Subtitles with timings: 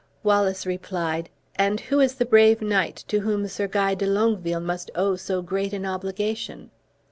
[0.23, 4.89] Wallace replied: "And who is the brave knight to whom Sir Guy de Longueville must
[4.95, 6.71] owe so great an obligation?"